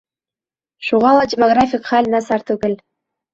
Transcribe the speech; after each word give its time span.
Шуға 0.87 1.11
ла 1.17 1.27
демографик 1.33 1.85
хәл 1.91 2.09
насар 2.15 2.47
түгел. 2.49 2.75